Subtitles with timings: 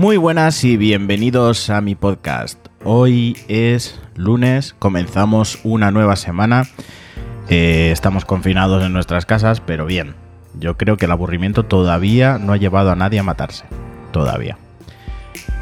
[0.00, 2.58] Muy buenas y bienvenidos a mi podcast.
[2.84, 6.66] Hoy es lunes, comenzamos una nueva semana.
[7.50, 10.14] Eh, estamos confinados en nuestras casas, pero bien,
[10.58, 13.66] yo creo que el aburrimiento todavía no ha llevado a nadie a matarse.
[14.10, 14.56] Todavía.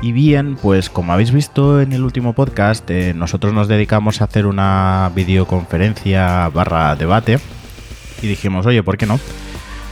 [0.03, 4.27] Y bien, pues como habéis visto en el último podcast, eh, nosotros nos dedicamos a
[4.27, 7.40] hacer una videoconferencia barra debate
[8.23, 9.18] y dijimos, oye, ¿por qué no?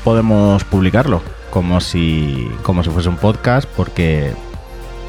[0.04, 1.20] Podemos publicarlo
[1.56, 4.34] como si, como si fuese un podcast porque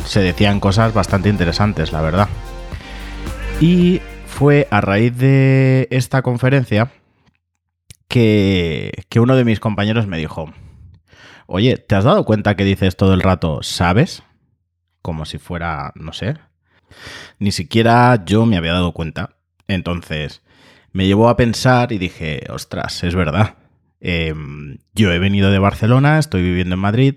[0.06, 2.30] se decían cosas bastante interesantes, la verdad.
[3.60, 6.92] Y fue a raíz de esta conferencia
[8.08, 10.54] que, que uno de mis compañeros me dijo,
[11.48, 14.24] oye, ¿te has dado cuenta que dices todo el rato, sabes?
[15.02, 16.36] Como si fuera, no sé.
[17.40, 19.38] Ni siquiera yo me había dado cuenta.
[19.68, 20.42] Entonces,
[20.92, 23.56] me llevó a pensar y dije, ostras, es verdad.
[24.00, 27.16] Em, yo he venido de Barcelona, estoy viviendo en Madrid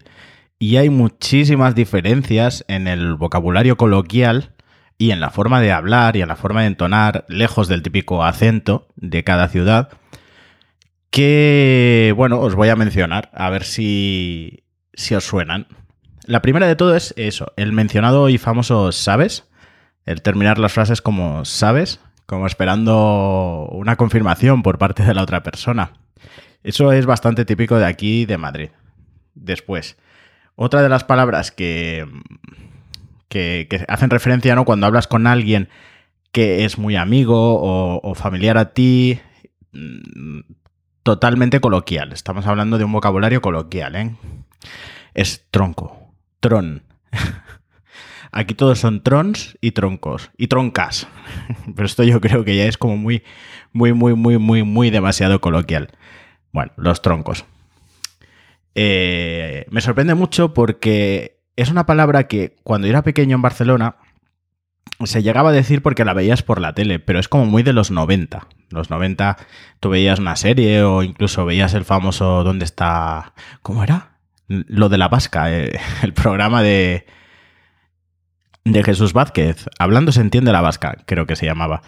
[0.63, 4.53] y hay muchísimas diferencias en el vocabulario coloquial
[4.99, 8.23] y en la forma de hablar y en la forma de entonar, lejos del típico
[8.23, 9.89] acento de cada ciudad,
[11.09, 15.67] que, bueno, os voy a mencionar, a ver si, si os suenan.
[16.27, 19.49] La primera de todo es eso, el mencionado y famoso sabes,
[20.05, 25.43] el terminar las frases como sabes, como esperando una confirmación por parte de la otra
[25.43, 25.95] persona.
[26.63, 28.69] Eso es bastante típico de aquí, de Madrid.
[29.35, 29.97] Después,
[30.63, 32.07] otra de las palabras que,
[33.29, 34.67] que, hacen referencia ¿no?
[34.67, 35.71] cuando hablas con alguien
[36.33, 37.59] que es muy amigo
[38.03, 39.19] o, familiar a ti,
[39.73, 40.41] mm,
[41.03, 42.13] totalmente coloquial.
[42.13, 44.15] Estamos hablando de un vocabulario coloquial, ¿eh?
[45.15, 46.83] Es tronco, tron.
[48.31, 51.09] Aquí todos son trons y troncos y troncas.
[51.75, 53.25] Pero esto yo creo que ya es como muy,
[53.73, 55.89] muy, muy, muy, muy, muy demasiado coloquial.
[56.53, 57.47] Bueno, los troncos.
[58.75, 63.97] Eh, me sorprende mucho porque es una palabra que cuando era pequeño en Barcelona
[65.05, 67.73] se llegaba a decir porque la veías por la tele, pero es como muy de
[67.73, 68.47] los 90.
[68.71, 69.37] Los 90
[69.81, 73.33] tú veías una serie o incluso veías el famoso ¿Dónde está?
[73.63, 74.19] ¿Cómo era?
[74.47, 77.07] Lo de la vasca, eh, el programa de,
[78.73, 79.67] de Jesús Vázquez.
[79.79, 81.83] Hablando se entiende la vasca, creo que se llamaba.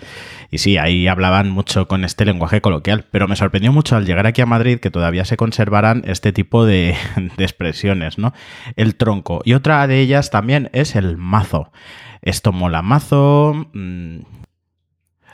[0.50, 4.26] Y sí, ahí hablaban mucho con este lenguaje coloquial, pero me sorprendió mucho al llegar
[4.26, 6.96] aquí a Madrid que todavía se conservaran este tipo de,
[7.38, 8.32] expresiones, ¿no?
[8.76, 9.42] El tronco.
[9.44, 11.72] Y otra de ellas también es el mazo.
[12.20, 14.18] Esto mola mazo, mm,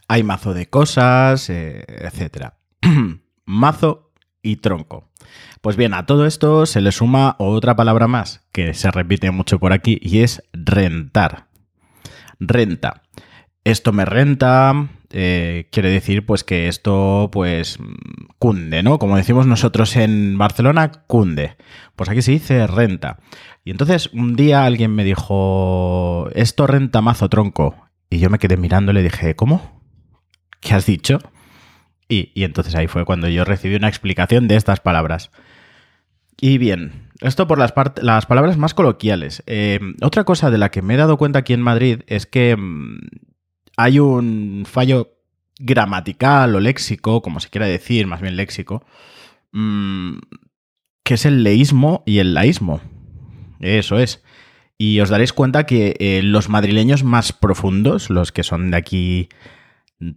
[0.08, 2.52] hay mazo de cosas, eh, etc.
[3.44, 4.07] mazo
[4.42, 5.10] y tronco.
[5.60, 9.58] Pues bien, a todo esto se le suma otra palabra más que se repite mucho
[9.58, 11.48] por aquí y es rentar.
[12.38, 13.02] Renta.
[13.64, 17.78] Esto me renta, eh, quiere decir pues que esto pues
[18.38, 18.98] cunde, ¿no?
[18.98, 21.56] Como decimos nosotros en Barcelona, cunde.
[21.96, 23.18] Pues aquí se dice renta.
[23.64, 27.74] Y entonces un día alguien me dijo, esto renta mazo tronco.
[28.08, 29.82] Y yo me quedé mirando y le dije, ¿cómo?
[30.60, 31.18] ¿Qué has dicho?
[32.08, 35.30] Y, y entonces ahí fue cuando yo recibí una explicación de estas palabras.
[36.40, 39.42] Y bien, esto por las, las palabras más coloquiales.
[39.46, 42.56] Eh, otra cosa de la que me he dado cuenta aquí en Madrid es que
[42.56, 42.98] mm,
[43.76, 45.16] hay un fallo
[45.58, 48.84] gramatical o léxico, como se quiera decir, más bien léxico,
[49.50, 50.18] mm,
[51.02, 52.80] que es el leísmo y el laísmo.
[53.58, 54.22] Eso es.
[54.76, 59.28] Y os daréis cuenta que eh, los madrileños más profundos, los que son de aquí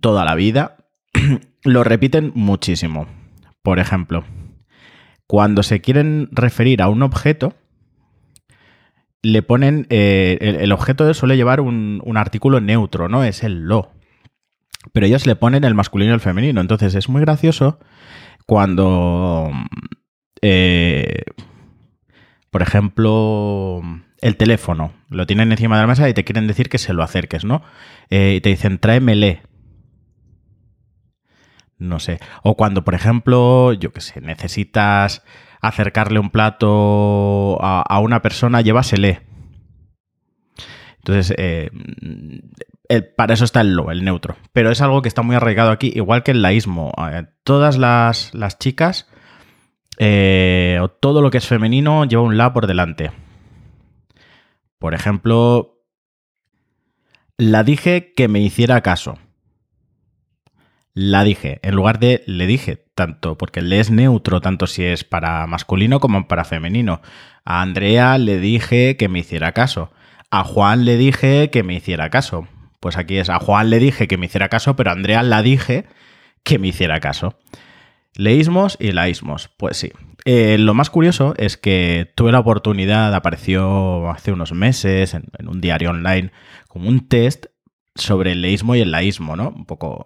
[0.01, 0.77] toda la vida,
[1.63, 3.07] lo repiten muchísimo.
[3.61, 4.23] Por ejemplo,
[5.27, 7.53] cuando se quieren referir a un objeto,
[9.21, 9.87] le ponen.
[9.89, 13.23] Eh, el, objeto suele llevar un, artículo neutro, ¿no?
[13.23, 13.91] Es el lo.
[14.93, 16.59] Pero ellos le ponen el masculino y el femenino.
[16.59, 17.79] Entonces es muy gracioso
[18.45, 19.51] cuando.
[20.41, 21.23] Eh,
[22.49, 23.81] por ejemplo,
[24.21, 24.93] el teléfono.
[25.09, 27.63] Lo tienen encima de la mesa y te quieren decir que se lo acerques, ¿no?
[28.09, 29.43] Eh, y te dicen, tráemele.
[31.81, 32.19] No sé.
[32.43, 35.23] O cuando, por ejemplo, yo qué sé, necesitas
[35.61, 39.21] acercarle un plato a, una persona, llévasele.
[40.97, 41.71] Entonces, eh,
[43.17, 44.35] para eso está el lo, el neutro.
[44.53, 46.91] Pero es algo que está muy arraigado aquí, igual que el laísmo.
[47.43, 49.09] Todas las, chicas,
[49.97, 53.09] eh, o todo lo que es femenino, lleva un la por delante.
[54.77, 55.81] Por ejemplo,
[57.37, 59.17] la dije que me hiciera caso
[60.93, 65.03] la dije, en lugar de le dije, tanto porque le es neutro, tanto si es
[65.03, 67.01] para masculino como para femenino.
[67.45, 69.91] A Andrea le dije que me hiciera caso.
[70.29, 72.47] A Juan le dije que me hiciera caso.
[72.79, 75.41] Pues aquí es, a Juan le dije que me hiciera caso, pero a Andrea la
[75.41, 75.85] dije
[76.43, 77.39] que me hiciera caso.
[78.15, 79.91] Leísmos y laísmos, pues sí.
[80.25, 85.47] Eh, lo más curioso es que tuve la oportunidad, apareció hace unos meses en, en,
[85.47, 86.31] un diario online,
[86.67, 87.45] como un test
[87.95, 89.49] sobre el leísmo y el laísmo, ¿no?
[89.49, 90.05] Un poco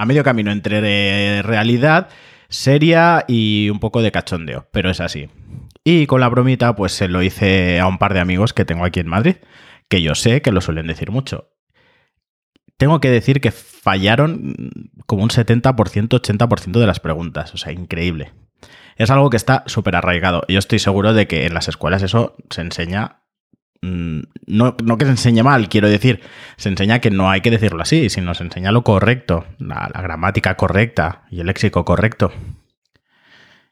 [0.00, 2.08] a medio camino entre realidad
[2.48, 5.28] seria y un poco de cachondeo, pero es así.
[5.84, 8.86] Y con la bromita, pues se lo hice a un par de amigos que tengo
[8.86, 9.36] aquí en Madrid,
[9.90, 11.50] que yo sé que lo suelen decir mucho.
[12.78, 14.70] Tengo que decir que fallaron
[15.04, 17.52] como un 70%, 80% de las preguntas.
[17.52, 18.32] O sea, increíble.
[18.96, 20.44] Es algo que está súper arraigado.
[20.48, 23.20] Yo estoy seguro de que en las escuelas eso se enseña.
[23.82, 26.20] Mm, no, no, que se enseñe mal, quiero decir,
[26.56, 30.56] se enseña que no hay que decirlo así, sino se enseña lo correcto, la, gramática
[30.56, 32.30] correcta y el léxico correcto.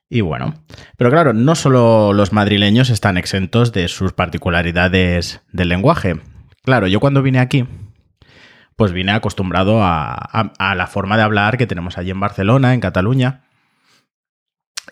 [0.08, 0.54] Y bueno,
[0.96, 6.18] pero claro, no solo los madrileños están exentos de sus particularidades del lenguaje.
[6.62, 7.66] Claro, yo cuando vine aquí,
[8.74, 13.42] pues vine acostumbrado a, la forma de hablar que tenemos allí en Barcelona, en Cataluña.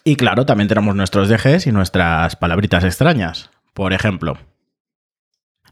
[0.04, 3.50] Y claro, también tenemos nuestros dejes y nuestras palabritas extrañas.
[3.72, 4.38] Por ejemplo,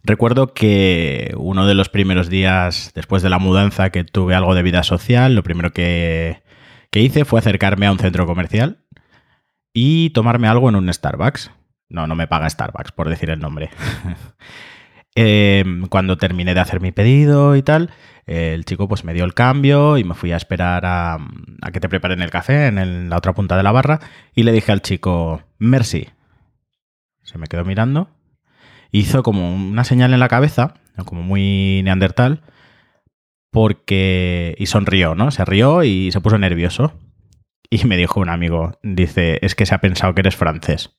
[0.05, 4.63] recuerdo que uno de los primeros días después de la mudanza que tuve algo de
[4.63, 6.43] vida social, lo primero que,
[6.93, 8.79] hice fue acercarme a un centro comercial
[9.73, 11.51] y tomarme algo en un Starbucks.
[11.89, 13.71] No, no me paga Starbucks, por decir el nombre.
[15.17, 17.91] Em, cuando terminé de hacer mi pedido y tal,
[18.27, 21.19] el chico pues me dio el cambio y me fui a esperar a,
[21.73, 24.01] que te preparen el café en, la otra punta de la barra
[24.35, 26.09] y le dije al chico, merci.
[27.23, 28.09] Se me quedó mirando,
[28.99, 30.75] hizo como una señal en la cabeza,
[31.05, 32.43] como muy neandertal,
[33.51, 34.55] porque...
[34.59, 35.31] y sonrió, ¿no?
[35.31, 36.93] Se rió y se puso nervioso.
[37.71, 40.95] Y me dijo un amigo, dice, es que se ha pensado que eres francés.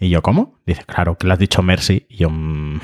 [0.00, 0.58] Y yo, ¿cómo?
[0.66, 2.06] Dice, claro, que le has dicho merci.
[2.08, 2.80] Y yo, mmm...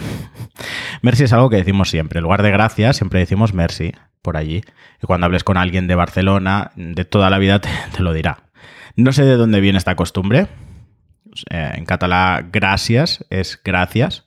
[1.02, 2.18] merci es algo que decimos siempre.
[2.18, 3.92] En lugar de gracias, siempre decimos merci
[4.22, 4.62] por allí.
[5.02, 8.44] Y cuando hables con alguien de Barcelona, de toda la vida te, lo dirá.
[8.94, 10.46] No sé de dónde viene esta costumbre.
[11.50, 14.24] Eh, en catalán, gracias es gracias.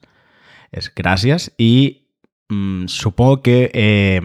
[0.71, 1.51] Es gracias.
[1.57, 2.07] Y
[2.49, 3.71] mmm, supongo que...
[3.73, 4.21] Eh,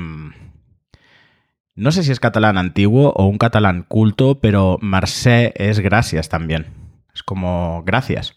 [1.76, 6.66] no sé si es catalán antiguo o un catalán culto, pero Marseille es gracias también.
[7.14, 8.36] Es como gracias.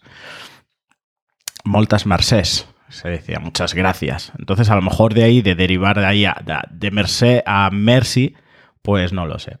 [1.64, 4.32] Moltas Marses, se decía, muchas gracias.
[4.38, 6.36] Entonces, a lo mejor de ahí, de derivar de ahí, a,
[6.70, 8.34] de Mercé a Merci,
[8.82, 9.58] pues no lo sé.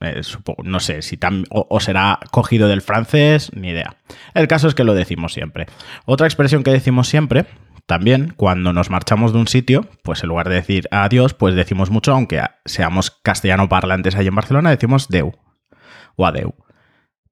[0.00, 0.20] Eh,
[0.62, 1.18] no sé si
[1.50, 3.96] o, será cogido del francés, ni idea.
[4.34, 5.66] El caso es que lo decimos siempre.
[6.04, 7.46] Otra expresión que decimos siempre
[7.86, 11.90] también, cuando nos marchamos de un sitio, pues en lugar de decir adiós, pues decimos
[11.90, 15.32] mucho, aunque seamos castellano parlantes ahí en Barcelona, decimos deu
[16.14, 16.54] o adeu.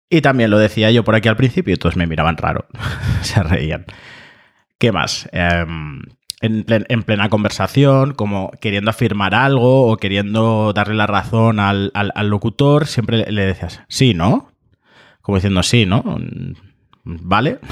[0.08, 2.66] Y también lo decía yo por aquí al principio, y todos me miraban raro,
[3.20, 3.84] se reían.
[4.78, 5.28] ¿Qué más?
[5.32, 6.00] Em,
[6.40, 11.92] en, plena conversación, como queriendo afirmar algo o queriendo darle la razón al,
[12.24, 14.52] locutor, siempre le decías, sí, ¿no?
[15.22, 16.04] Como diciendo, sí, ¿no?
[17.04, 17.58] ¿Vale?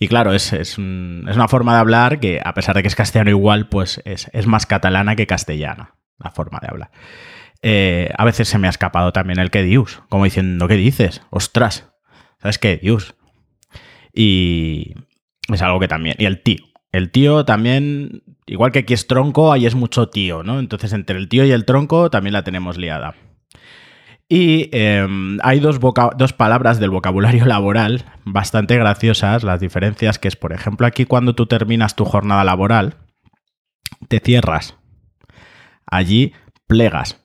[0.00, 3.68] Y claro, es, una forma de hablar que, a pesar de que es castellano igual,
[3.68, 6.90] pues es, más catalana que castellana, la forma de hablar.
[7.62, 11.22] Eh, a veces se me ha escapado también el que dius, como diciendo, ¿qué dices?
[11.30, 11.90] ¡Ostras!
[12.40, 13.16] ¿Sabes qué dius?
[14.12, 14.94] Y
[15.52, 16.14] es algo que también...
[16.18, 16.67] Y el tío.
[16.92, 20.58] El tío también, igual que aquí es tronco, ahí es mucho tío, ¿no?
[20.58, 23.14] Entonces entre el tío y el tronco también la tenemos liada.
[24.28, 30.36] Y em, hay dos, dos, palabras del vocabulario laboral bastante graciosas, las diferencias que es,
[30.36, 32.96] por ejemplo, aquí cuando tú terminas tu jornada laboral,
[34.08, 34.76] te cierras.
[35.86, 36.32] Allí
[36.66, 37.24] plegas.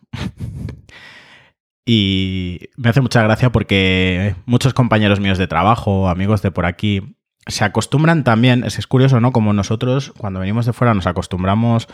[1.86, 7.18] y me hace mucha gracia porque muchos compañeros míos de trabajo, amigos de por aquí,
[7.48, 9.32] se acostumbran también, es, curioso, ¿no?
[9.32, 11.88] Como nosotros cuando venimos de fuera nos acostumbramos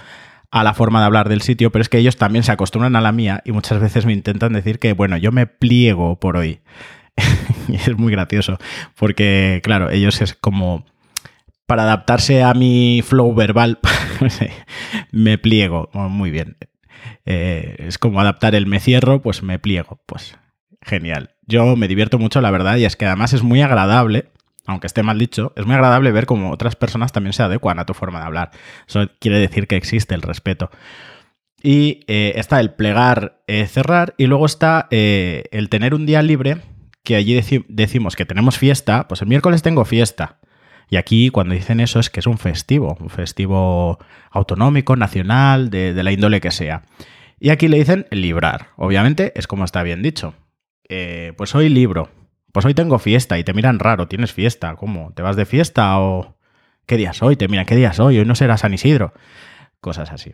[0.52, 3.02] a la forma de hablar del sitio, pero es que ellos también se acostumbran a
[3.02, 6.62] la mía y muchas veces me intentan decir que, bueno, yo me pliego por hoy.
[7.68, 8.58] y es muy gracioso,
[8.96, 10.86] porque, claro, ellos es como
[11.66, 13.80] para adaptarse a mi flow verbal,
[15.12, 15.90] me pliego.
[15.94, 16.58] muy bien.
[17.26, 20.02] Eh, es como adaptar el me cierro, pues me pliego.
[20.08, 20.36] Pues
[20.82, 21.36] genial.
[21.46, 24.32] Yo me divierto mucho, la verdad, y es que además es muy agradable
[24.70, 27.86] aunque esté mal dicho, es muy agradable ver cómo otras personas también se adecuan a
[27.86, 28.52] tu forma de hablar.
[28.88, 30.70] Eso quiere decir que existe el respeto.
[31.62, 36.22] Y eh, está el plegar, eh, cerrar, y luego está eh, el tener un día
[36.22, 36.58] libre,
[37.04, 40.38] que allí decimos que tenemos fiesta, pues el miércoles tengo fiesta.
[40.90, 43.98] Y aquí cuando dicen eso es que es un festivo, un festivo
[44.32, 46.84] autonómico, nacional, de, de la índole que sea.
[47.40, 48.68] Y aquí le dicen librar.
[48.76, 50.34] Obviamente es como está bien dicho.
[51.38, 52.10] pues hoy libro,
[52.52, 55.14] pues hoy tengo fiesta y te miran raro, tienes fiesta, ¿cómo?
[55.14, 56.36] ¿Te vas de fiesta o
[56.86, 57.36] qué día es hoy?
[57.36, 58.20] Te miran, ¿qué día es hoy?
[58.20, 59.14] Hoy no será San Isidro.
[59.82, 60.34] Cosas así.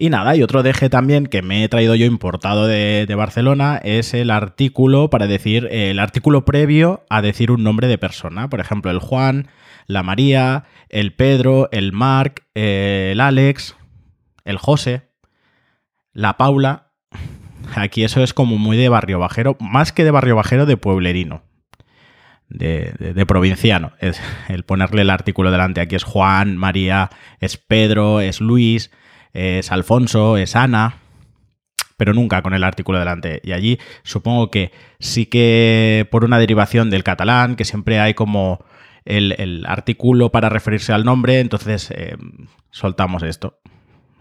[0.00, 4.14] Y nada, y otro deje también que me he traído yo importado de, Barcelona es
[4.14, 8.48] el artículo para decir, el artículo previo a decir un nombre de persona.
[8.48, 9.48] Por ejemplo, el Juan,
[9.88, 13.76] la María, el Pedro, el Marc, el Alex,
[14.44, 15.08] el José,
[16.12, 16.87] la Paula.
[17.74, 21.42] Aquí eso es como muy de barrio bajero, más que de barrio bajero, de pueblerino.
[22.48, 23.92] De, de, provinciano.
[24.00, 25.80] Es el ponerle el artículo delante.
[25.80, 27.10] Aquí es Juan, María,
[27.40, 28.90] es Pedro, es Luis,
[29.34, 30.96] es Alfonso, es Ana,
[31.98, 33.40] pero nunca con el artículo delante.
[33.44, 38.64] Y allí supongo que sí que por una derivación del catalán, que siempre hay como
[39.04, 42.16] el, artículo para referirse al nombre, entonces eh,
[42.70, 43.58] soltamos esto.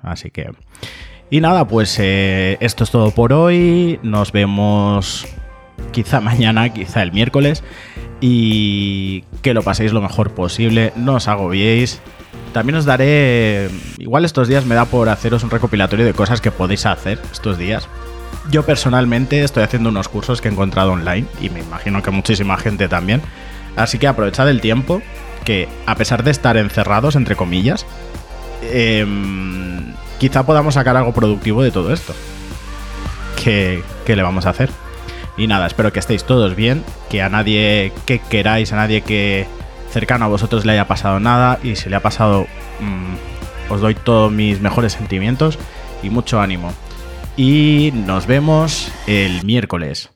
[0.01, 0.51] Así que...
[1.29, 4.00] Y nada, pues eh, esto es todo por hoy.
[4.03, 5.25] Nos vemos
[5.91, 7.63] quizá mañana, quizá el miércoles.
[8.22, 10.93] Y que lo paséis lo mejor posible.
[10.96, 12.01] No os agobiéis.
[12.53, 13.69] También os daré...
[13.98, 17.57] Igual estos días me da por haceros un recopilatorio de cosas que podéis hacer estos
[17.57, 17.88] días.
[18.50, 22.57] Yo personalmente estoy haciendo unos cursos que he encontrado online y me imagino que muchísima
[22.57, 23.22] gente también
[23.77, 25.03] Así que aprovechad el tiempo,
[25.46, 27.86] que a pesar de estar encerrados, entre comillas,
[28.63, 32.13] em, quizá podamos sacar algo productivo de todo esto.
[33.43, 34.69] ¿Qué, le vamos a hacer?
[35.38, 39.47] Y nada, espero que estéis todos bien, que a nadie que queráis, a nadie que
[39.91, 42.47] cercano a vosotros le haya pasado nada y si le ha pasado,
[42.79, 45.59] mm, os doy todos mis mejores sentimientos
[46.03, 46.74] y mucho ánimo.
[47.38, 50.09] Y nos vemos el miércoles.